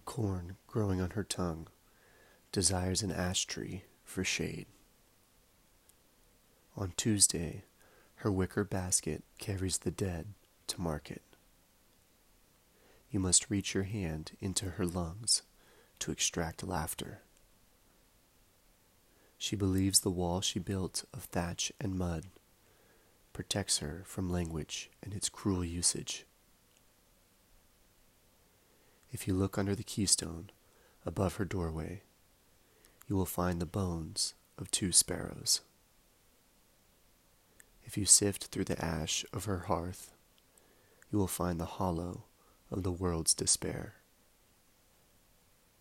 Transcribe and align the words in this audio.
The 0.00 0.12
corn 0.12 0.56
growing 0.66 0.98
on 0.98 1.10
her 1.10 1.22
tongue 1.22 1.68
desires 2.52 3.02
an 3.02 3.12
ash 3.12 3.44
tree 3.44 3.84
for 4.02 4.24
shade. 4.24 4.64
On 6.74 6.94
Tuesday, 6.96 7.64
her 8.16 8.32
wicker 8.32 8.64
basket 8.64 9.24
carries 9.38 9.76
the 9.76 9.90
dead 9.90 10.28
to 10.68 10.80
market. 10.80 11.20
You 13.10 13.20
must 13.20 13.50
reach 13.50 13.74
your 13.74 13.82
hand 13.84 14.32
into 14.40 14.70
her 14.70 14.86
lungs 14.86 15.42
to 15.98 16.10
extract 16.10 16.66
laughter. 16.66 17.20
She 19.36 19.54
believes 19.54 20.00
the 20.00 20.08
wall 20.08 20.40
she 20.40 20.58
built 20.58 21.04
of 21.12 21.24
thatch 21.24 21.72
and 21.78 21.98
mud 21.98 22.24
protects 23.34 23.78
her 23.78 24.02
from 24.06 24.30
language 24.30 24.88
and 25.02 25.12
its 25.12 25.28
cruel 25.28 25.62
usage. 25.62 26.24
If 29.12 29.26
you 29.26 29.34
look 29.34 29.58
under 29.58 29.74
the 29.74 29.82
keystone 29.82 30.50
above 31.04 31.36
her 31.36 31.44
doorway, 31.44 32.02
you 33.08 33.16
will 33.16 33.26
find 33.26 33.60
the 33.60 33.66
bones 33.66 34.34
of 34.56 34.70
two 34.70 34.92
sparrows. 34.92 35.62
If 37.84 37.98
you 37.98 38.04
sift 38.04 38.46
through 38.46 38.66
the 38.66 38.82
ash 38.84 39.24
of 39.32 39.46
her 39.46 39.60
hearth, 39.60 40.12
you 41.10 41.18
will 41.18 41.26
find 41.26 41.58
the 41.58 41.64
hollow 41.64 42.24
of 42.70 42.84
the 42.84 42.92
world's 42.92 43.34
despair. 43.34 43.94